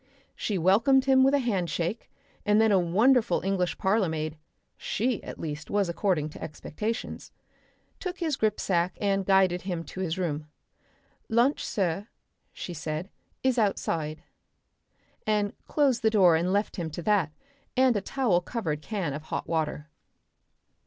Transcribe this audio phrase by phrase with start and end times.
[0.35, 2.09] She welcomed him with a handshake,
[2.43, 4.35] and then a wonderful English parlourmaid
[4.75, 7.31] she at least was according to expectations
[7.99, 10.47] took his grip sack and guided him to his room.
[11.29, 12.07] "Lunch, sir,"
[12.51, 13.11] she said,
[13.43, 14.23] "is outside,"
[15.27, 17.31] and closed the door and left him to that
[17.77, 19.87] and a towel covered can of hot water.